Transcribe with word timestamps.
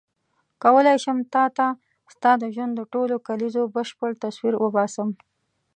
کولای 0.63 0.97
شم 1.03 1.17
تا 1.33 1.43
ته 1.57 1.67
ستا 2.13 2.31
د 2.41 2.43
ژوند 2.55 2.73
د 2.75 2.81
ټولو 2.93 3.15
کلیزو 3.27 3.63
بشپړ 3.75 4.11
تصویر 4.23 4.55
وباسم. 4.59 5.09